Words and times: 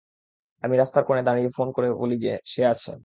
আমি 0.63 0.75
রাস্তার 0.77 1.03
কোণে 1.03 1.23
দাঁড়িয়ে 1.23 1.49
ফোন 1.49 1.67
করে 1.75 1.87
বলি 1.95 2.15
যে 2.25 2.31
সে 2.45 2.61
আসছে। 2.65 2.91